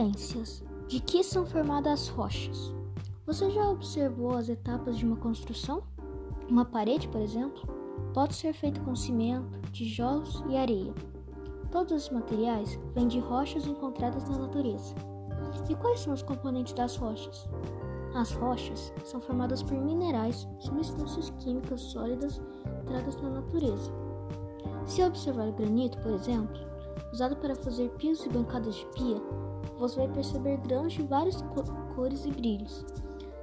[0.00, 0.64] Ciências.
[0.88, 2.74] De que são formadas as rochas?
[3.26, 5.82] Você já observou as etapas de uma construção?
[6.48, 7.68] Uma parede, por exemplo,
[8.14, 10.94] pode ser feita com cimento, tijolos e areia.
[11.70, 14.94] Todos os materiais vêm de rochas encontradas na natureza.
[15.68, 17.46] E quais são os componentes das rochas?
[18.14, 23.92] As rochas são formadas por minerais, substâncias químicas sólidas encontradas na natureza.
[24.86, 26.58] Se observar o granito, por exemplo,
[27.12, 29.20] usado para fazer pios e bancadas de pia,
[29.80, 31.42] você vai perceber grãos de várias
[31.94, 32.84] cores e brilhos.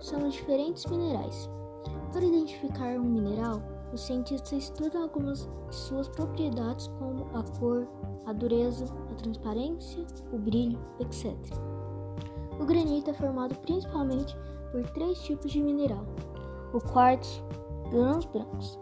[0.00, 1.48] São diferentes minerais.
[2.12, 3.62] Para identificar um mineral,
[3.92, 7.86] os cientistas estudam algumas de suas propriedades, como a cor,
[8.26, 11.32] a dureza, a transparência, o brilho, etc.
[12.60, 14.36] O granito é formado principalmente
[14.72, 16.04] por três tipos de mineral:
[16.72, 17.42] o quartzo,
[17.90, 18.78] grãos brancos,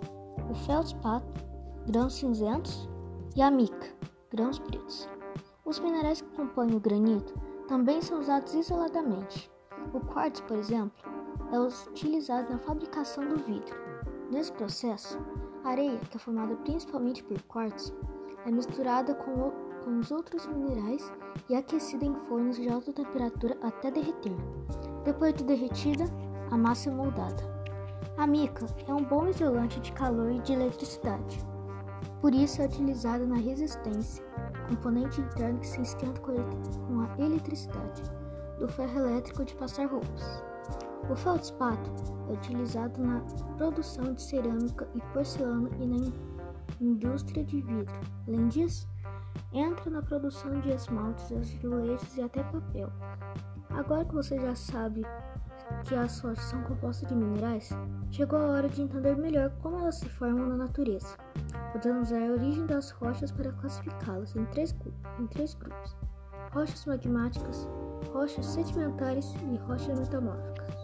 [0.50, 1.44] o feldspato,
[1.86, 2.88] grãos cinzentos,
[3.36, 3.88] e a mica,
[4.30, 5.08] grãos pretos.
[5.64, 7.32] Os minerais que compõem o granito
[7.68, 9.50] também são usados isoladamente.
[9.94, 10.92] O quartzo, por exemplo,
[11.52, 13.76] é utilizado na fabricação do vidro.
[14.30, 15.18] Nesse processo,
[15.62, 17.94] a areia, que é formada principalmente por quartzo,
[18.44, 19.52] é misturada com, o,
[19.84, 21.12] com os outros minerais
[21.48, 24.36] e aquecida em fornos de alta temperatura até derreter.
[25.04, 26.04] Depois de derretida,
[26.50, 27.52] a massa é moldada.
[28.16, 31.38] A mica é um bom isolante de calor e de eletricidade.
[32.20, 34.24] Por isso é utilizada na resistência,
[34.76, 38.02] componente interno que se esquenta com a eletricidade,
[38.58, 40.42] do ferro elétrico de passar roupas.
[41.10, 41.90] O feldspato
[42.28, 43.20] é utilizado na
[43.58, 46.12] produção de cerâmica e porcelana e na
[46.80, 47.94] indústria de vidro.
[48.26, 48.88] Além disso,
[49.52, 52.88] entra na produção de esmaltes, azulejos e até papel.
[53.70, 55.02] Agora que você já sabe
[55.84, 57.70] que as rochas são compostas de minerais,
[58.10, 61.16] chegou a hora de entender melhor como elas se formam na natureza.
[61.72, 64.44] Podemos usar a origem das rochas para classificá-las em
[65.18, 65.96] em três grupos:
[66.52, 67.66] rochas magmáticas,
[68.12, 70.81] rochas sedimentares e rochas metamórficas.